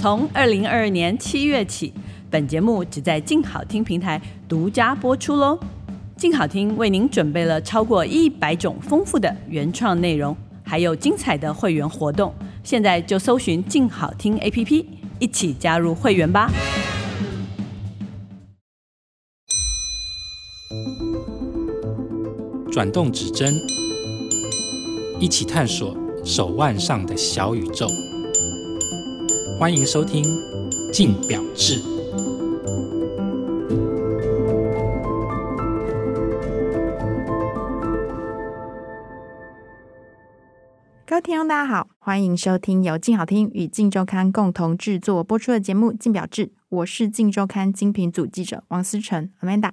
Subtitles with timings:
[0.00, 1.92] 从二零二二年七月起，
[2.30, 5.58] 本节目只在静好听平台独家播出喽。
[6.16, 12.32] 静好听为您准备了超过一百种丰富的原创内容，还有精彩的会员活动。
[12.62, 14.84] 现在就搜寻静好听 APP，
[15.18, 16.50] 一起加入会员吧！
[22.70, 23.54] 转动指针，
[25.18, 27.86] 一起探索手腕上的小宇宙。
[29.58, 30.24] 欢迎收听
[30.92, 31.80] 《镜表志》。
[41.06, 49.70] 各位听众，大家好，欢迎收听由镜好听与镜周刊共同制作播出的节目《镜表志》，我是镜周刊精品组记者王思成 Amanda。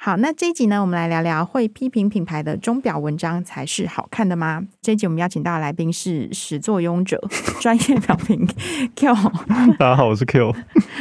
[0.00, 4.62] 好，那这一集呢，我们来聊聊会批评品牌的钟表文章才是好看的吗？
[4.80, 7.20] 这一集我们邀请到的来宾是始作俑者、
[7.60, 8.46] 专业表评
[8.94, 9.12] Q。
[9.76, 10.54] 大家好，我是 Q。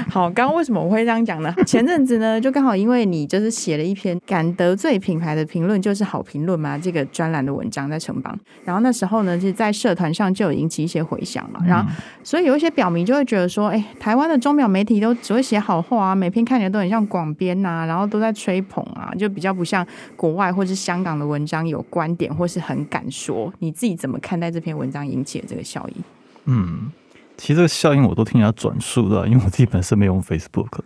[0.10, 1.54] 好，刚刚为什么我会这样讲呢？
[1.68, 11.88] 前阵子呢，就刚好因为你就是写了一篇敢得罪品牌的评论就是好评论嘛，这个专栏的文章在城邦，然后那时候呢，就是在社团上就有引起一些回响嘛，然后
[12.24, 18.84] 所以有一些表迷就会觉得说，哎，台湾的钟表媒体都只会写好话啊，每篇看起来都很像广编呐，然后都在吹捧。
[18.94, 19.86] 啊，就比较不像
[20.16, 23.54] 国外或是香港的文章有观点或是很敢说。
[23.60, 26.04] 你自己怎么看待这篇文章引起的这个效应？
[26.46, 26.92] 嗯，
[27.38, 30.80] 其实这个效应我都听人家转述的，因为我自己本身没用 Facebook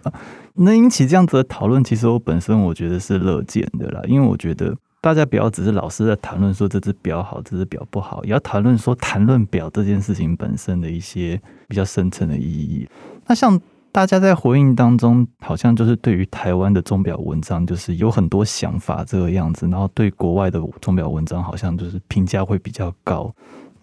[0.54, 0.74] 那。
[0.74, 12.88] 引起这样子的讨论，其实我本身我觉得是乐见的啦，因为我觉得大家不要只是老是在谈论说这只表好，这只表不好，也要谈论说谈论表这件事情本身的一些比较深层的意义。
[13.28, 13.60] 那像。
[13.92, 23.34] 大家在回应当中，好像就是对于台湾的钟表文章，就是有很多想法这个样子，然后对国外的钟表文章，好像就是评价会比较高。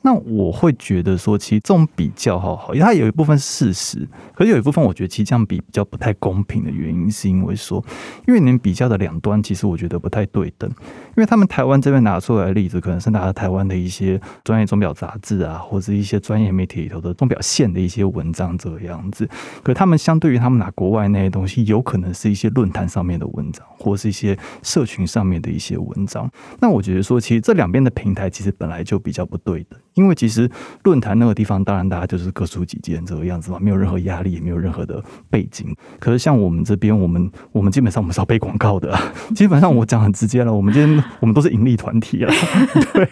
[0.02, 7.84] 那我会觉得说，其实这种比较好好，因为它有一部分事实，可是有一部分我觉得其实这样比比较不太公平的原因，是因为说，
[8.26, 10.70] 因为你们比较的两端，其实我觉得不太对等。
[11.16, 19.28] 因为他们台湾这边拿出来的例子，可能是拿了台湾的一些专业钟表杂志啊，或者一些专业媒体里头的钟表线的一些文章这个样子。
[19.64, 26.30] 可他们相对于他们拿国外那些东西，有可能是一些论坛上面的文章，或是一些社群上面的一些文章。
[26.60, 29.78] 那我觉得说，其实这两边的平台其实本来就比较不对等。
[29.98, 30.48] 因为其实
[30.84, 35.74] 论坛那个地方，当然大家就是各抒己见这个样子嘛，没有任何压力，也没有任何的背景。
[35.98, 38.96] 可是像我们这边，我们我们基本上我们是要背广告的，
[39.34, 42.32] 基本上我讲很直接了，我们今天我们都是盈利团体啊，
[42.94, 43.08] 对。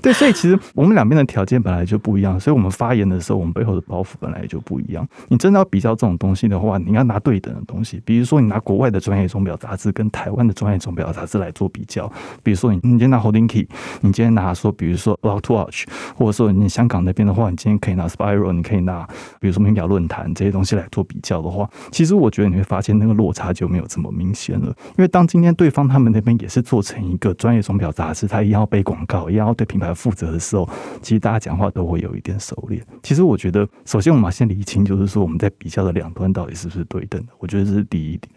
[0.00, 5.06] 对，所以其实我们两边的条件本来就不一样，所以我们发言的时候，我们背后的包袱本来就不一样。
[5.26, 12.10] 你真的要比较这种东西的话，你要拿对等的东西，比如说你拿国外的专业钟表杂志跟台湾的专业钟表杂志来做比较，
[12.44, 13.66] 比如说你你今天拿 Holding Key，
[14.00, 15.84] 你今天拿说，比如说 Watch，
[16.16, 19.06] 或者说你香港那边的话，你今天可以拿 Spiral，你可以拿
[19.40, 24.66] 比如说名表论坛这些东西来做比较的话，其实我觉得你会发现那个落差就没有这么明显了。
[24.96, 30.68] 因为当今天对方他们那边也是做成一个专业钟表杂志，他一样要背广告，一样要对品牌负责的时候，
[31.00, 32.80] 其实大家讲话都会有一点收敛。
[33.02, 37.28] 其实我觉得，首先我们先理清，就是说我们在比较的两端到底是不是对等的。
[37.38, 38.32] 我觉得这是第一点。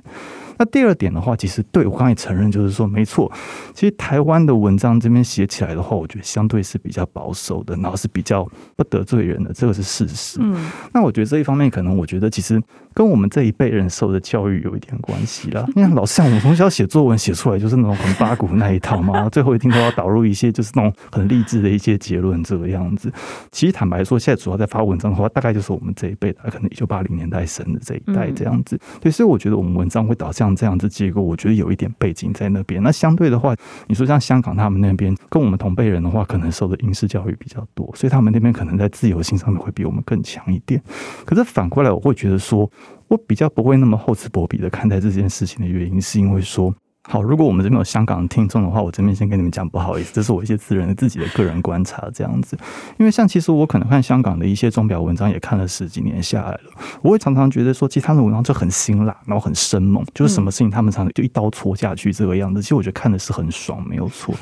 [0.61, 3.31] 那第二点的话，其实对我刚才也承认，就是说没错，
[3.73, 10.38] 其实台湾的文章这边写起来的话，我觉得相对是比较保守的，然后是比较不得罪人的，这个是事实。
[10.39, 12.61] 嗯，那我觉得这一方面，可能我觉得其实
[12.94, 15.66] 跟我们这一辈人受的教育有一点关系啦。
[15.75, 23.11] 因为老师像，我们从小写作文写出来就是那种很八股那一套嘛， 最后一定都要导入一些就是那种很励志的一些结论这个样子。
[23.51, 28.79] 其实坦白说，现在主要在发文章的话，大概就是我们这一辈的，可能一九八零年代生的这一代这样子。
[28.99, 30.50] 对，所以我觉得我们文章会导向。
[30.56, 32.81] 这样子结构，我觉得有一点背景在那边。
[32.84, 33.56] 那相对的话，
[33.88, 40.81] 你说像香港他们那边，跟我们同辈人的话，可能受的应试教育比较多，所以他们那边可能在自由性上面会比我们更强一点。
[41.25, 42.69] 可是反过来，我会觉得说，
[43.07, 46.73] 我比较不会那么厚此薄彼的看待这件事情的原因，是因为说。
[47.09, 52.56] 好，如果我们这边有香港的听众的话，我这边先跟你们讲，不好意思，这是我一些私人的自己的个人观察，这样子。
[53.00, 56.61] 因为像其实我可能看香港的一些钟表文章，也看了十几年下来了，
[57.02, 62.61] 我会常常觉得说，其实他们的文章就很辛辣，然后很生猛，就是什么事情他们常常就一刀戳下去这个样子。
[62.61, 64.35] 其实我觉得看的是很爽，没有错。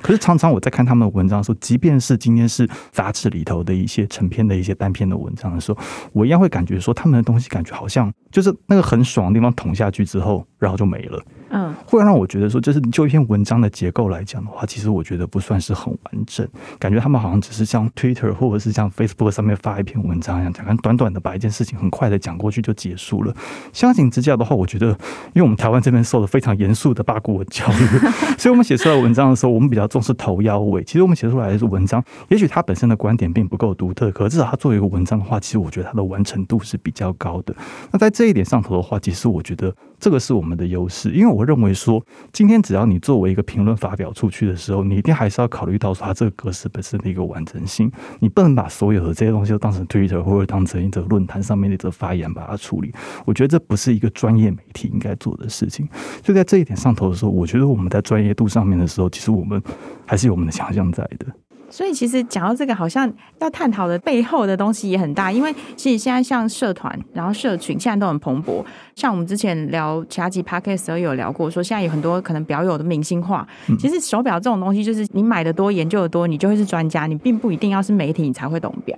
[0.00, 5.78] 可是常常我在看他们的文章的时候，即便是今天是杂志里头的一些成篇的一些单篇的文章的时候，
[6.14, 10.46] 我一样会感觉说，他们的东西感觉好像就是那个很爽的地方捅下去之后。
[10.58, 11.22] 然后就没了。
[11.50, 16.46] 嗯，会让我觉得说，就是就一篇文章的结构来讲的话，其实我觉得不算是很完整。
[16.78, 23.32] 感觉他们好像只是像 Twitter 或者是像 Facebook 上面发一篇文章一样，讲看短短的把一件事情很快的讲过去就结束了。
[23.72, 24.88] 相形之下的话，我觉得，
[25.34, 27.98] 因为我们台湾这边受了非常严肃的八股文教育，
[28.36, 30.82] 所以我们写出来文章的时候，我们比较重视头腰尾。
[30.82, 37.54] 其实我们写出来的是文章，也许它本身的观点并不够独特，可是至少它作为一个文章的话，其实我觉得它的完成度是比较高的。
[37.92, 42.00] 那在这一点上头的话，其实我觉得这个是我我们的优势，因为我认为说。
[42.32, 47.90] 今天只要你作为一个评论发表出去的时候，你一定还是要考虑到说它这个格式本身的一个完整性。
[48.20, 52.92] 你不能把所有的这些东西都当成 Twitter 或者当成一则论坛上面的一则发言把它处理。
[53.24, 55.88] 我觉得这不是一个专业媒体应该做的事情。
[56.22, 59.60] 就在这一点上头的时候，我觉得我们在专业度上面的时候，其实我们
[60.06, 61.26] 还是有我们的强项在的。
[61.68, 68.64] 所以其实讲到这个，好像要探讨的背后的东西也很大，因为其实现在像社团，然后社群现在都很蓬勃。
[68.94, 73.46] 像我们之前聊其他集 podcast 都有聊过，说现在有很多可能表友的明星化。
[73.78, 78.96] 其实手表这种东西，就是你买的多，研究的多，你就会是专家，你并不一定要是媒体，你才会懂表。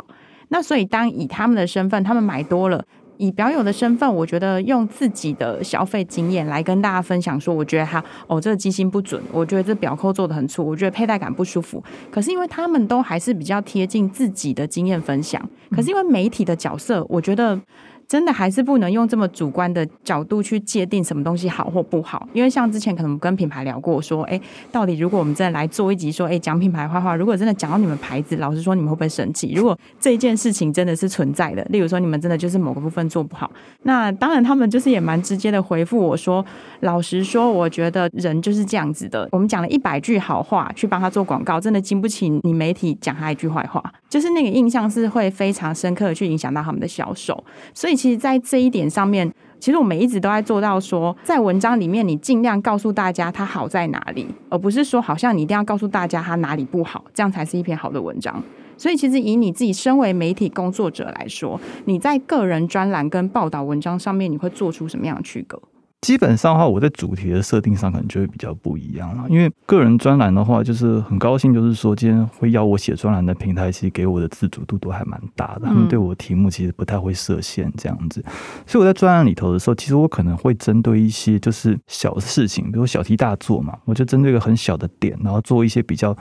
[0.49, 2.85] 那所以当以他们的身份，他们买多了。
[3.19, 11.83] 以表友的身份，我觉得用自己的消费经验来跟大家分享，说我觉得他哦，这个机芯不准，我觉得这表扣做的很粗，我觉得佩戴感不舒服。
[12.11, 17.61] 可是因为他们都还是比较贴近自己的经验分享，可是因为媒体的角色，我觉得。
[18.09, 24.41] 真的还是不能用这么主观的角度去界定什么东西好或不好，因为像之前可能跟品牌聊过，说，哎，
[24.73, 29.53] 到底如果我们真的来做一集说，哎，讲品牌坏话，如果真的讲到你们牌子，老实说，你们会不会生气？
[29.55, 33.51] 如果这件事情真的是存在的，例如说你们真的就是某个部分做不好，
[33.83, 36.43] 那当然他们就是也蛮直接的回复我说，
[36.81, 47.45] 老实说，我觉得人就是这样子的，我们讲了一百句好话去帮他做广告，真的经不起你媒体讲他一句坏话，就是那个印象是会非常深刻的去影响到他们的销售，
[47.75, 47.99] 所以。
[47.99, 49.29] 其实，在这一点上面，
[49.59, 58.41] 其实我们一直都在做到说，在文章里面，你尽量告诉大家它好在哪里，而不是说好像你一定要告诉大家它哪里不好，这样才是一篇好的文章。
[58.77, 65.61] 所以，其实以你自己身为媒体工作者来说，你在个人专栏跟报道文章上面，你会做出什么样的区隔？
[66.01, 69.25] 基本上的话，我在主题的设定上可能就会比较不一样了。
[69.29, 75.63] 因为个人专栏的话，就是很高兴，就是说今天会邀我写专栏的平台，其实给我的自主度都还蛮大的。
[75.67, 78.25] 他们对我的题目其实不太会设限这样子，
[78.65, 86.17] 所以我在专栏里头的时候，其实我可能会针对一些就是小事情，比如小题大做嘛，我就针对一个很小的点，然后做一些比较。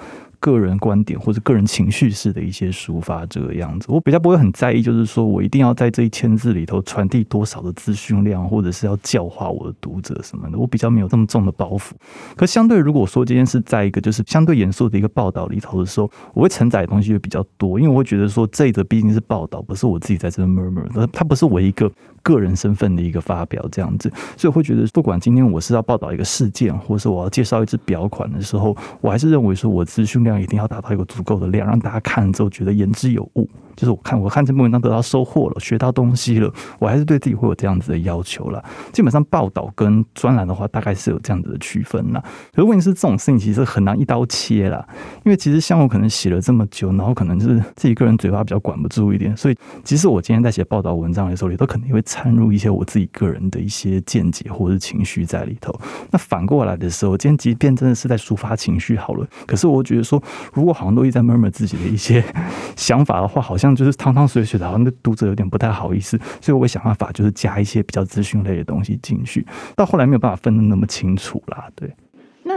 [0.52, 11.92] 个人观点或者个人情绪式的一些抒发，这个样子，我比较不会很在意，就是说我一定要在这一千字里头传递多少的资讯量，或者是要教化我的读者什么的，我比较没有这么重的包袱。
[12.36, 21.92] 可相对，如果说今天是在一个就是相对严肃的一个报道里头的时候，我会承载的东西就比较多，因为我会觉得说这个毕竟是报道，不是我自己在这边 murmur，它不是我一个
[22.28, 33.50] 个人身份的一个发表这样子，所以我会觉得，不管今天我是要报道一个事件，或是我要介绍一支表款的时候，我还是认为说我资讯量一定要达到一个足够的量，让大家看了之后觉得言之有物。
[33.78, 38.64] 就是我看我看这篇文章得到收获了，学到东西了，我还是对自己会有这样子的要求了。
[38.92, 42.20] 基本上报道跟专栏的话，大概是有这样子的区分啦。
[42.52, 44.84] 可是问题是，这种事情其实很难一刀切啦，
[45.24, 55.74] 因为其实像我可能写了这么久，然后可能就是自己个人嘴巴比较管不住一点，所以即使我今天在写报道文章的时候，里都肯定会掺入一些我自己个人的一些见解或者是情绪在里头。
[56.10, 60.22] 那反过来的时候，今天即便真的是在抒发情绪好了，可是我觉得说，
[60.52, 62.24] 如果好像都一直在 murmur 自己的一些
[62.76, 63.68] 想法的话，好像。
[63.78, 69.46] 就是汤汤水水的，好像对读者有点不太好意思，所以我会想办法，就是加一些比较资讯类的东西进去。
[69.76, 71.94] 到后来没有办法分得那么清楚啦，对。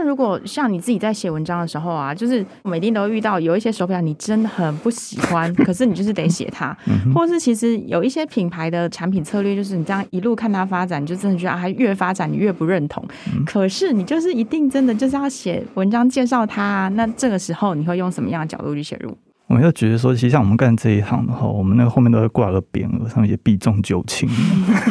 [0.01, 6.75] 那如果像你自己在写文章的时候啊，就是我们一定都遇到有一些手表你真的很不喜欢， 可是你就是得写它，
[7.13, 13.05] 或是其实有一些品牌的产品策略，就是你这样一路看它发展，你就真的觉得它越发展你越不认同。
[13.45, 19.15] 可是你就是一定真的就是要写文章介绍它，那这个时候你会用什么样的角度去写入？
[19.47, 24.29] 我们就觉得说，其实像我们干这一行的话，我们那个后面都会挂个匾额，上面写“避重就轻”，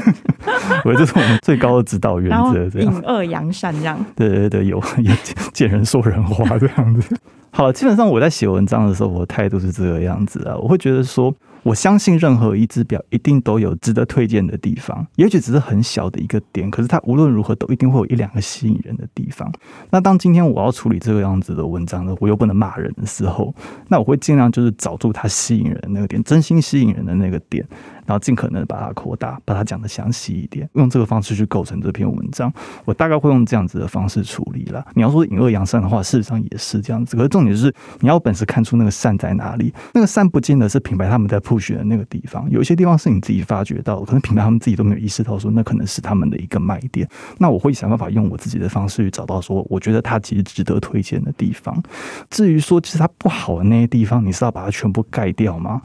[0.84, 2.68] 我这是我们最高的指导原则。
[2.70, 4.04] 这样，隐恶扬善这样。
[4.14, 5.10] 对对对，有 也
[5.52, 7.16] 见人说人话这样子。
[7.52, 11.34] 好，基本上我在写文章的时候，我的态度是这个样子啊，我会觉得说。
[11.62, 19.52] 我相信任何一只表一定都有值得推荐的地方，也许只是很小的一个点，可是它无论如何都一定会有一两个吸引人的地方。
[19.90, 23.54] 那当今天我要处理这个样子的文章呢，我又不能骂人的时候，
[23.88, 27.62] 那我会尽量就是找住它吸引人的那个点，真心吸引人的那个点。
[28.10, 32.52] 然后尽可能把它扩大，把它讲得详细一点，用这个方式去构成这篇文章。
[32.84, 34.84] 我大概会用这样子的方式处理了。
[34.96, 37.16] 你要说隐恶扬善的话，事实上也是这样子。
[37.16, 39.72] 可是重点是你要有本事看出那个善在哪里。
[39.94, 47.08] 那个善不见得是品牌他们在 push 的那个地方，有一些地方是你自己发觉到，可能品牌他们自己都没有意识到，说那可能是他们的一个卖点。
[47.38, 51.80] 那我会想办法用我自己的方式去找到说，我觉得它其实值得推荐的地方。
[52.28, 55.80] 至于说其实它不好的那些地方，你是要把它全部盖掉吗？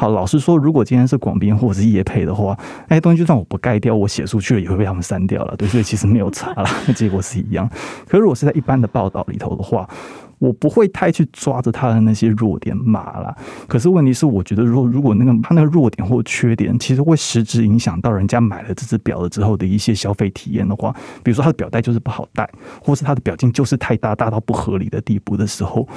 [0.00, 7.68] 好，老实说，如果今天是广编或者是叶配的话，那些东西就算我不盖掉，我写出去了也会被他们删掉了，对，所以其实没有差了， 结果是一样。
[8.06, 9.90] 可是如果是在一般的报道里头的话，
[10.38, 13.36] 我不会太去抓着他的那些弱点骂啦。
[13.66, 22.48] 可是问题是，我觉得如果如果那个他那个弱点或缺点，其实会实质影响到人家买了这只表了之后的一些消费体验的话，比如说他的表带就是不好戴，
[22.80, 25.88] 或是他的表径就是太大，大到不合理的地步的时候，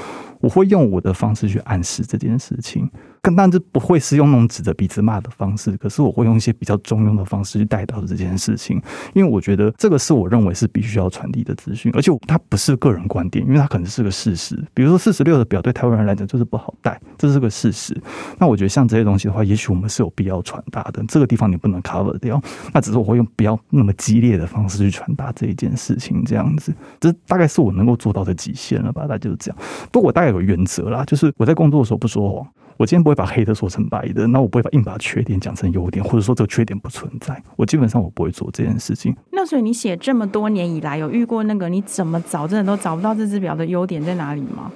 [0.41, 2.89] 我会用我的方式去暗示这件事情。
[3.23, 8.81] 更当然，这不会是用那种指着鼻子骂的方式，可是我会用一些比较中庸的方式去带到这件事情，
[9.13, 14.57] 因为我觉得这个是我认为是必须要传递的资讯，而且它不是个人观点，因为它可能是个事实。
[14.73, 17.95] 比如说四十六的表对台湾人来讲就是不好戴，这是个事实。
[18.39, 21.03] 那我觉得像这些东西的话，也许我们是有必要传达的。
[21.07, 22.41] 这个地方你不能 cover 掉，
[22.73, 29.03] 那只是我会用比较那么激烈的方式去传达这一件事情，这样子，这大概是我能够做到的极限了吧？
[29.03, 29.57] 大概就是这样。
[29.91, 32.47] 不过我大概有个原则啦，就是我在工作的时候不说谎。
[32.77, 37.39] 我今天不会把黑的说成白的，那我不会把硬把缺点讲成优点，或者说这个缺点不存在。
[37.55, 39.15] 我基本上我不会做这件事情。
[39.31, 44.71] 那所以你写这么多年以来，有遇过那个你怎么找真的都找不到这只表的优点在哪里吗？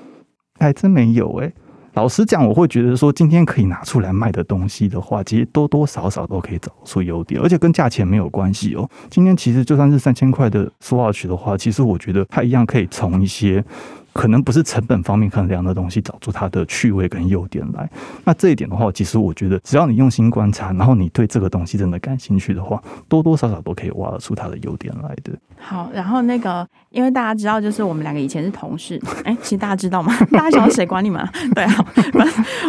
[0.60, 1.54] 还真没有哎、欸。
[1.96, 8.88] 老实讲，我会觉得说今天可以拿出来卖的东西的话，其实多多少少都可以找出优点，而且跟价钱没有关系哦。
[9.10, 13.66] 今天其实就算是三千块的 Swatch 的话，其实我觉得它一样可以从一些。
[14.16, 17.88] 可能不是成本方面衡量的东西，找出它的趣味跟优点来。
[18.24, 25.34] 那这一点的话，其实我觉得，只要你用心观察，然后你对这个东西真的感兴趣的话，多多少少都可以挖得出它的优点来的。
[25.58, 30.16] 好，然后那个，因为大家知道，就是我们两个以前是同事，哎、欸，其实大家知道吗？
[30.32, 31.22] 大家想要谁管你们？
[31.54, 31.86] 对啊，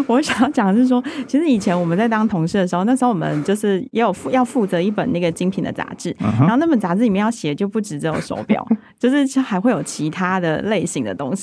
[0.08, 8.66] 我想要讲的是说，其实以前我们在当同事的时候，那时候我们就是也有负要负责一本那个精品的杂志，然后那本杂志里面要写就不止只有手表，
[8.98, 11.35] 就是还会有其他的类型的东西。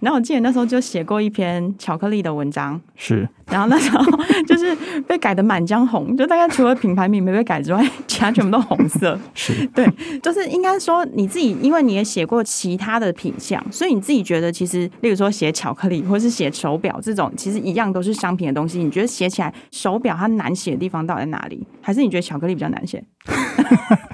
[0.00, 3.28] 然后我记得那时候就写过一篇巧克力的文章，是。
[3.46, 4.04] 然后那时候
[4.48, 4.74] 就是
[5.06, 9.16] 被改的满江红，就大概除了品牌名没被改之外，其他全部都红色。
[9.34, 9.88] 是对，
[10.20, 18.82] 就是应该说你自己，因为你也写过其他的品相，所以你自己觉得其实，例如说写巧克力或是写手表这种，其实一样都是商品的东西。
[18.82, 21.64] 你觉得写起来手表它难写的地方到底在哪里？
[21.80, 23.04] 还是你觉得巧克力比较难写？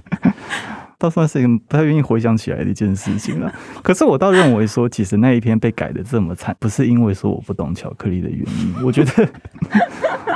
[1.03, 3.53] 倒算是一个不太愿意回想起来的一件事情了。
[3.83, 8.73] 可是我倒认为说，其实那一天被改得这么惨，不是因为说我不懂巧克力的原因。
[8.85, 9.29] 我觉得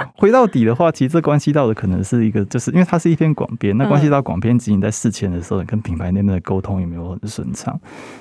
[0.17, 7.79] 回到底的话，其实这关系到的可能是一个，就是因为它是一篇广编，那关系到广编仅仅在事前的时候，你跟品牌那边的沟通有没有很顺畅？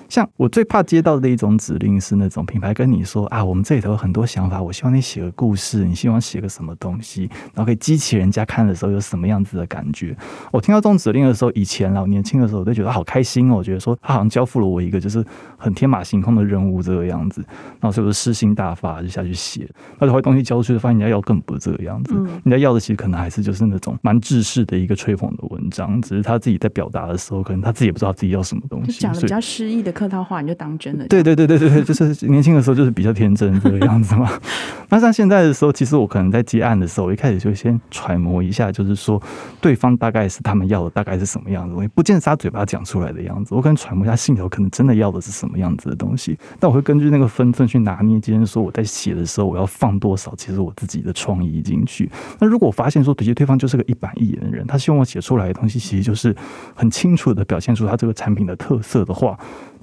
[0.07, 10.15] 像我最怕接到的一种指令是那种品牌跟你说啊，我们这里头有很多想法，我希望你写个故事，你希望写个什么东西，然后可以激起人家看的时候有什么样子的感觉。
[10.51, 12.35] 我听到这种指令的时候，以前老年轻。
[12.35, 15.23] 的时候我都觉得好开心哦，我觉得说他好像交付了我一个就是
[15.55, 17.41] 很天马行空的任务这个样子，
[17.79, 19.65] 然后所以我就诗兴大发就下去写，
[19.99, 31.07] 而且后来东西交出去发现人家要更不是这个样子，人家要的其实可能还是就是那种蛮制式的一个吹捧的文章，只是他自己在表达的时候，可能他自己也不知道自己要什么东西，讲的比较诗意的客套话，你就当真了。
[31.07, 34.29] 对对对对对对，就是年轻的时候就是比较天真这个样子嘛。
[34.89, 39.21] 那像现在的时候，其实我可能在接案的时候，我一开始就先揣摩一下，就是说
[39.59, 48.19] 对方大概是他们要的大概是什么样子，我也不见得是他嘴巴讲出来的样子，我可能揣摩一下心里头可能真的要的是什么样子的东西，但我会根据那个分寸去拿捏。
[48.19, 52.09] 今天说我在写的时候，我要放多少，其实我自己的创意进去。
[52.39, 56.35] 那如果发现说，对，对方就是个一板一眼的人，他希望我写出来的东西，其实就是
[56.73, 59.37] 很清楚的表现出他这个产品的特色的话。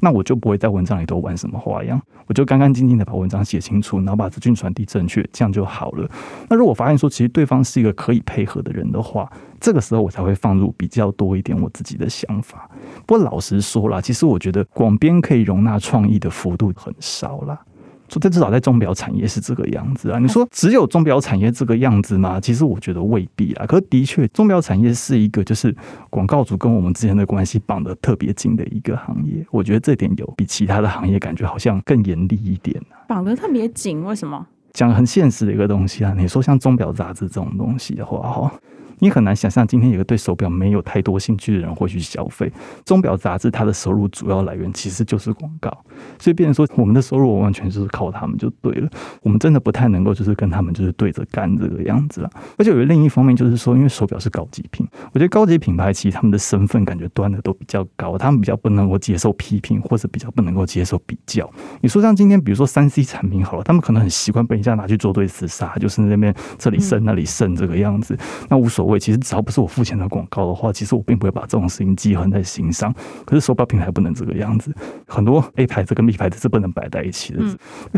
[0.05, 6.11] 那我就不会在文章里头玩什么花样，我就干干净净的把文章写清楚，然后把资讯传递正确，这样就好了。
[6.49, 12.69] 那如果发现说，其实对方是一个可以配合的人的话，这个时候我才会放入比较多一点我自己的想法。
[13.07, 17.61] 不过老实说啦，其实我觉得广编可以容纳创意的幅度很少啦。
[18.21, 20.19] 这至少在钟表产业是这个样子啊！
[20.19, 22.41] 你说只有钟表产业这个样子吗？
[22.41, 23.67] 其实我觉得未必啊。
[23.67, 25.75] 可是的确，钟表产业是一个就是
[26.11, 29.45] 广告主跟我们之间的关系绑得特别紧的一个行业。
[29.51, 33.05] 我觉得这点有比其他的行业感觉好像更严厉一点啊。
[33.09, 34.47] 绑得特别紧，为什么？
[34.73, 36.15] 讲很现实的一个东西啊！
[36.17, 38.53] 你说像钟表杂志这种东西的话，哈。
[38.99, 42.51] 你很难想象今天有个对手表没有太多兴趣的人会去消费。
[42.85, 45.71] 钟表杂志它的收入主要来源其实就是广告，
[46.19, 48.89] 所以变成说我们的收入完全就是靠他们就对了。
[49.23, 52.31] 我们真的不太能够就是跟他们就是对着干这个样子了。
[52.57, 61.49] 而且有另一方面就是说，因为手表是高级品，我觉得高级品牌其实他们的身份感觉端的都比较高，他们比较不能够接受批评，或者比较不能够接受比较。
[61.81, 68.17] 你说像今天比如说三 C 产品好了，他们可能很习惯被人家拿去做对厮杀，就是那边这里胜那里胜这个样子，
[68.49, 68.99] 那无所谓。
[68.99, 72.95] 其实只要不是我付钱的广告的话，其实我并不会把这种事情记恨在心上。
[73.25, 74.73] 可是手表品牌不能这个样子，
[75.07, 77.41] 很多 A 牌子跟 B 牌子是不能摆在一起的。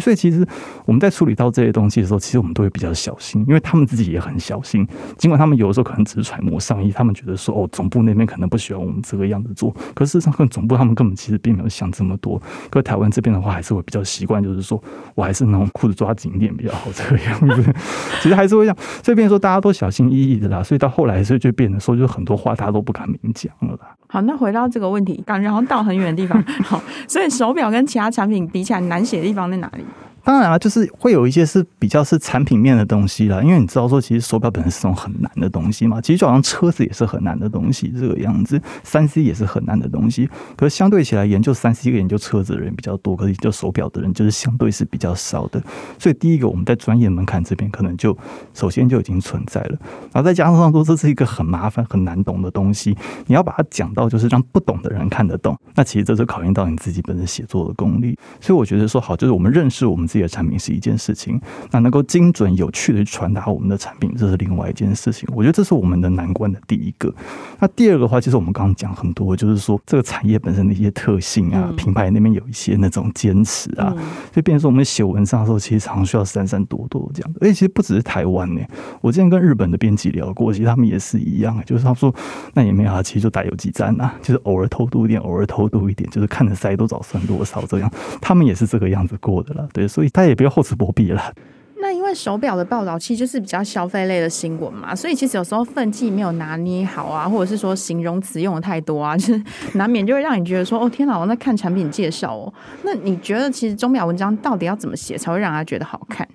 [0.00, 0.46] 所以其实
[0.84, 4.86] 我们在处理到这些东西的时候，其实我们都会比较小心，因为他们自己也很小心。
[5.18, 9.74] 尽管他们有的时候可能只是揣摩上意，他们觉得说哦，总部那边可能不喜欢我们这个样子做。
[9.94, 12.40] 可是事实上，跟总部他们根本其实并没有想这么多。
[12.70, 14.82] 可是台湾这边的话，还是会比较习惯，就是说
[15.14, 17.74] 我还是那种裤子抓紧一点比较好，这个样子。
[18.22, 20.62] 其实还是会这样，所以变说大家都小心翼翼的啦。
[20.62, 23.94] 所以到后来，所以就变成说，就很多话大家都不敢明讲了啦。
[24.08, 26.42] 好，那回到这个问题，感觉好像到很远的地方。
[26.64, 29.84] 好，所以手表跟其他产品比起来，难写的地方在哪里？
[30.24, 40.26] 当然了，就是会有一些是比较是产品面的东西啦，因为你知道说，其实手表本身是种很难的东西嘛，其实就好像车子也是很难的东西，这个样子，三 C 也是很难的东西。
[40.56, 45.62] 可是相对起来，研究三 C 跟研究车子的人比较多，可是研究手表的人就是相对是比较少的。
[45.98, 48.16] 所以第一个，我们在专业门槛这边可能就
[48.54, 49.76] 首先就已经存在了，
[50.10, 58.18] 然后再加上说这是一个很麻烦、很难懂的东西，你要把它讲到就是让不懂的人看得懂，那其实这就考验到你自己本身写作的功力。
[58.40, 60.08] 所以我觉得说好，就是我们认识我们。
[60.14, 61.40] 自己的产品是一件事情，
[61.72, 65.28] 那能够精准有趣的去传达我们的产品，这是另外一件事情。
[65.34, 67.12] 我觉得这是我们的难关的第一个。
[67.58, 73.92] 那第二个的话，其实我们刚刚讲很多，就是说这个产业本身的一些特性啊，品牌那边有一些那种坚持啊，
[74.30, 77.40] 就变成说我们写文章的时候，其实常常需要三三躲躲这样的。
[77.40, 78.60] 而且其实不只是台湾呢，
[79.00, 82.14] 我之前跟日本的编辑聊过，其实他们也是一样，就是他说
[82.52, 87.90] 那也没有啊，其实就打游击战啊，就是偶尔偷渡一点，偶尔偷渡一点，就是看着塞多少算多少这样，
[88.20, 90.03] 他们也是这个样子过的了，对，所以。
[90.10, 91.32] 他也不要厚此薄彼了。
[91.76, 99.44] 那因为手表的报道其实就是比较消费类的新闻嘛，所以其实有时候分际没有拿捏好啊，或者是说形容词用的太多啊， 就是
[99.74, 102.52] 难免就会让你觉得说，哦天哪，我在看产品介绍哦。
[102.84, 106.26] 那你觉得其实钟表文章到底要怎么写才会让他觉得好看？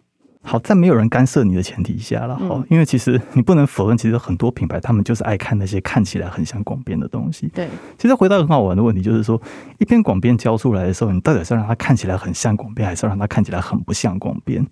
[0.41, 7.47] 好，在没有人干涉你的前提下了哈，因为其实你不能否认，其实很多品牌他们就是爱看那些看起来很像广编的东西。
[7.49, 7.67] 对，
[7.97, 9.39] 其实回到很好玩的问题，就是说
[9.77, 14.65] 一篇广编交出来的时候，你到底是要让它看起来很像广编，还是要让它看起来很不像广编？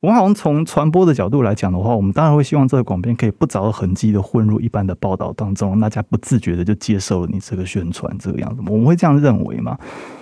[0.00, 8.62] 我好像从传播的角度来讲的话，我们当然会希望这个广编可以不着痕迹的混入一般的报道当中，大家不自觉的就接受了你这个宣传这个样子。
[8.68, 9.76] 我们会这样认为吗？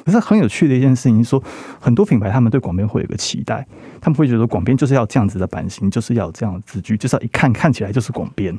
[0.07, 1.43] 可是很有趣的一件事情是说，
[1.79, 3.67] 很多品牌他们对广编会有个期待，
[4.01, 8.59] 他们会觉得广编就是要这样子的版型，就是要有这样的字句，就是要一看看起来就是广编，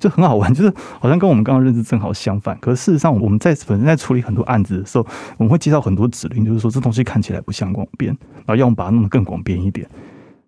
[0.00, 2.56] 就很好玩，就是好像跟我们刚刚认知正好相反。
[2.58, 9.86] 可是事实上，我们在本身在处理很多案子的时候，我们会接到很多指令，就是说这东西看起来不像广编，然后要我们把它弄得更广编一点。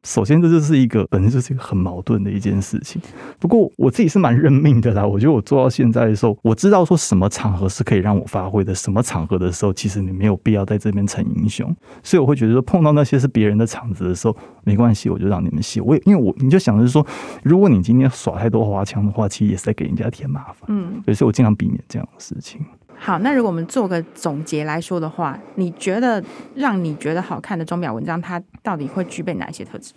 [0.07, 3.03] 首先，这就是一个本身就是一个很矛盾的一件事情。
[3.41, 5.05] 不过我自己是蛮认命的啦。
[5.05, 11.75] 我觉得我做到现在的时候，我知道说什么场合是可以让我发挥的，什么场合的时候，其实你没有必要在这边逞英雄。
[12.05, 15.81] 所以我会觉得说，碰到那些是别人的场子的时候，没关系，我就让你们写。
[15.81, 17.05] 我也因为我你就想着说，
[17.43, 20.69] 如果你今天耍太多花枪的话，其实也是在给人家添麻烦。
[20.69, 22.61] 嗯，所以我尽量避免这样的事情。
[22.99, 26.23] 好，那如果我们做个总结来说的话，你觉得
[26.55, 29.93] 让你觉得好看的钟表文章，它到底会具备哪些特质？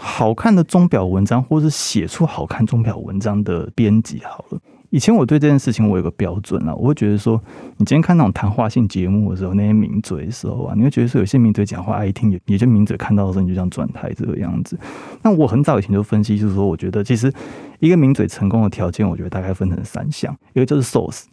[0.00, 4.58] 好看的钟表文章，或是写出好看钟表文章的编辑，好了。
[4.90, 7.38] 以前我对这件事情我有个标准啊，我会觉得说，
[7.76, 14.78] 你今天看那种谈话性节目的时候，那些名嘴的时候啊，你会觉得说有些名嘴讲话爱听，也也就名嘴看到的时候你就想转台这个样子。
[15.22, 17.30] 那我很早以前就分析，就是说，我觉得其实
[17.80, 21.24] 一个名嘴成功的条件，我觉得大概分成三项，一个就是 source。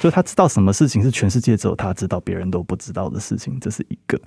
[0.00, 4.20] 就他知道什么事情是全世界只有他知道，别人都不知道的事情，这是一个。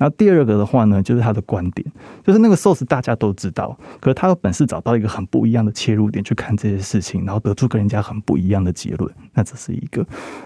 [0.00, 1.86] 然后第二个的话呢，就是他的观点，
[2.24, 10.02] 就是那个 source 大家都知道，可是他有本事找到一个很不一样的切入点去看这些事情，然后得出跟人家很不一样的结论，那这是一个。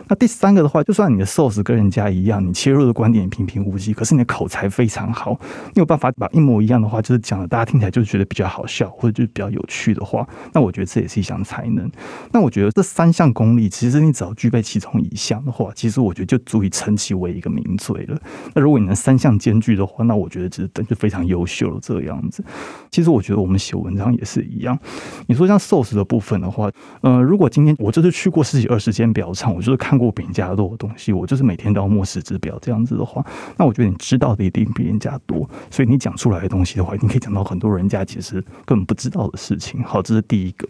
[0.09, 5.38] 那第三个的话，就算你的 source 跟人家一样，你切入的观点平平无奇，可是你的口才非常好，
[5.73, 11.88] 你有办法把一模一样的话，就是讲的大家听起来就是觉得比较好笑，或者就是比较有趣的话，那我觉得这也是一项才能。
[12.33, 18.21] 那我觉得这三项功力，其实你只要具备其中一项的话，其实我觉得就足以称其为一个名嘴了。
[18.53, 21.78] 那如果你能三项兼具的话，那我觉得其实这就非常优秀了。
[21.83, 22.42] 这个样子，
[22.90, 24.78] 其实我觉得我们写文章也是一样。
[25.26, 26.70] 你说像寿司的部分的话，
[27.02, 33.22] 呃，如果今天我就是去过十几二十间表厂，我就是看过比人家多的东西，我就是每天都要摸十只表这样子的话，
[33.59, 39.83] 那我觉得你知道的一定比人家多，所以你讲出来的东西的话，一定可以讲到很多人家其实根本不知道的事情。
[39.83, 40.66] 好，这是第一个。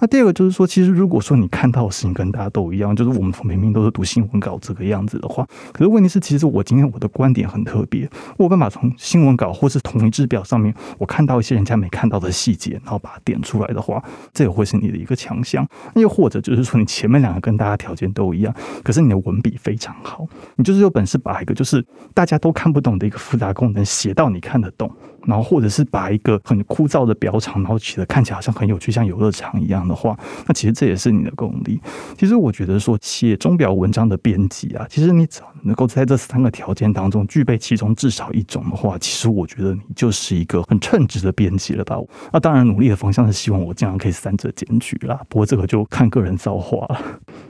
[0.00, 8.01] 那第二个就是说，其实如果说你看到的事情跟大家都一样，就是我们明明都是读新闻稿这个样子的话，可是问题是，其实我今天我的观点很特别，
[8.36, 15.66] 我有办法从新闻稿或是同一制表上面，我看到一些人家没看到的细节，然后把它点出来的话，这也会是你的一个强项。
[15.94, 21.84] 又或者就是说，你前面两个跟大家条件都一样，可是你的文笔非常好，你就是有本事把一个就是
[22.14, 24.90] 大家都看不懂的一个复杂功能写到你看得懂。
[25.24, 31.80] 然后，或者是把一个很枯燥的表场，然后起的看起来好像很有趣，像游乐场一样的话，那其实这也是你的功力。
[32.18, 41.96] 其实我觉得说写钟表文章的编辑啊，其实你只要能够在这三个条件当中具备其中至少一种的话，其实我觉得你就是一个很称职的编辑了吧？
[42.32, 45.20] 那当然，努力的方向是希望我尽量可以三者兼具啦。
[45.28, 47.00] 不过这个就看个人造化了。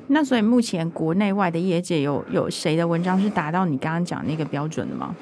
[0.09, 5.15] 那所以目前国内外的业界有有谁的文章是达到你刚刚讲那个标准的吗？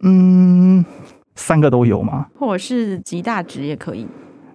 [0.00, 0.84] 嗯。
[1.38, 2.26] 三个都有吗？
[2.36, 4.06] 或者是极大值也可以，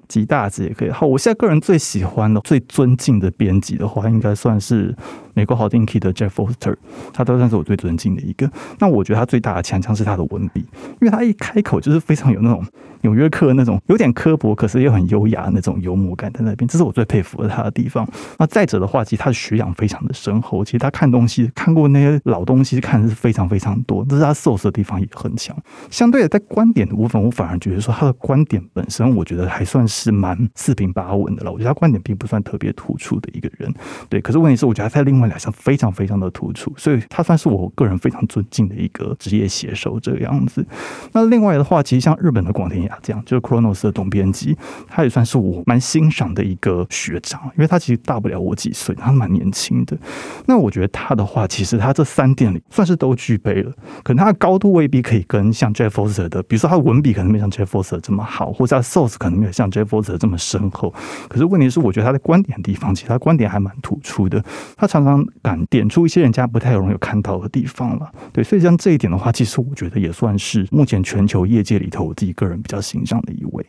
[0.08, 0.92] 极大值也可以。
[0.92, 4.94] 好，我现在个人最喜欢的、最尊敬的编辑的话，应该算是
[5.34, 6.76] 美国好定 key 的 Jeff Foster，
[7.14, 8.50] 他都算是我最尊敬的一个。
[8.80, 10.66] 那我觉得他最大的强项是他的文笔，
[11.02, 12.64] 因为他一开口就是非常有那种。
[13.04, 18.08] 纽约客那种有点刻薄，可是又很优雅的那种幽默感在那边，这是我最佩服的他的地方。
[18.40, 25.54] 那再者的话，其实他的学养非常的深厚，其实他看东西看过那些老东西看的是非常非常多，这是他涉世的地方也很强。
[25.90, 31.52] 相对的，在观点的部分，我反而觉得说他的观点本身，我觉得还算是蛮四平八稳的了。
[31.52, 33.70] 我觉得他观点并不算特别突出的一个人，
[34.08, 34.22] 对。
[34.22, 40.66] 可是问题是，我觉得他在另外两项非常非常的突出，所以他算是我个人非常尊敬的一个职业写手这个样子。
[41.12, 44.58] 那另外的话，其实像日本的广田雅这样，就是 Chronos 的总编辑，
[44.88, 49.98] 他也算是我蛮欣赏的一个学长，因为他其实大不了我几岁，他蛮年轻的。
[50.46, 53.72] 那我觉得他的话，其实他这三点里算是都具备了，
[54.04, 60.94] 可能他的高度未必可以跟像 Jeff Foster 的，比如说他的文笔可能没像 Jeff Foster 这么好，或者他的 source 可能没有像 Jeff Foster 这么深厚。
[61.28, 64.44] 可是问题是，我觉得他的观点的地方，其实他观点还蛮突出的，
[64.78, 68.12] 他常常敢点出一些人家不太容易看到的地方了。
[68.32, 73.66] 对，所以像这一点的话，其实我觉得也算是目前全球业界里头我自己个人比较欣赏的一位。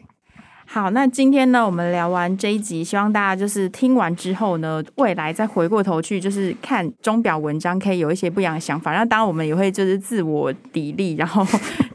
[0.67, 8.95] 好，那今天呢，我们聊完这一集，希望大家就是听完之后呢，未来再回过头去，就是看钟表文章，可以有一些不一样的想法。
[8.95, 11.47] 那当然，我们也会就是自我砥砺，然后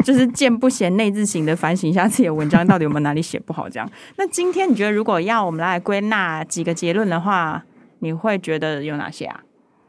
[0.05, 3.67] 就是见不贤内自省的反省一下自己的文章到底有没有哪里写不好。
[3.67, 7.61] 这样，那今天你觉得，如果要我们来归纳几个结论的话，
[7.99, 9.39] 你会觉得有哪些啊？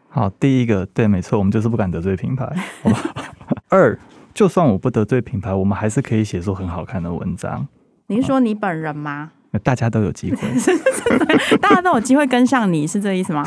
[0.09, 2.44] 好，第一个，对，没错，我们就是不敢得罪品牌，
[2.83, 2.99] 好吧？
[3.70, 3.99] 二，
[4.35, 7.66] 就算我不得罪品牌，我们还是可以写出很好看的文章。
[8.09, 9.31] 您说你本人吗？
[9.64, 10.38] 大家都有机会
[11.59, 13.44] 大家都有机会跟上你，是这意思吗？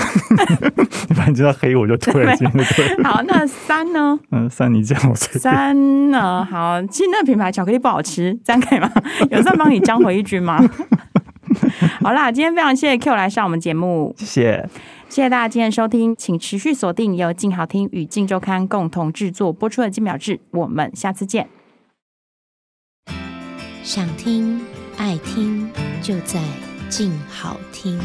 [1.08, 3.04] 你反正就要黑我就退了，对对。
[3.04, 4.20] 好，那三呢？
[4.32, 6.44] 嗯，三你这样我三呢？
[6.44, 8.92] 好，其实那个品牌巧克力不好吃，这样可以吗？
[9.32, 10.62] 有人帮你将回一军吗？
[12.04, 14.70] 好啦，今天非常谢谢 Q 来上我们节目，谢谢，
[15.08, 21.48] 谢谢大家今天收听，请持续锁定由静好听与静周刊共同制作播出的《金秒志》，我们下次见。
[23.84, 24.60] 想听
[24.98, 26.42] 爱听，就在
[26.90, 27.98] 静好听。